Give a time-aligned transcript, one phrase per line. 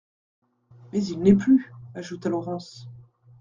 [0.91, 2.87] Mais il n'est plus, ajouta Laurence.